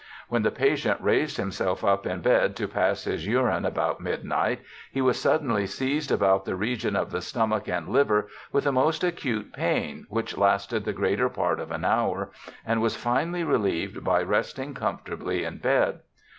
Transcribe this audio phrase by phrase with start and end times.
[0.29, 4.99] When the patient raised himself up in bed to pass his urine about midnight he
[4.99, 9.53] was suddenly seized about the region of the stomach and liver with a most acute
[9.53, 12.31] pain which lasted the greater part of an hour
[12.65, 15.99] and was finally relieved by resting comfortably in bed.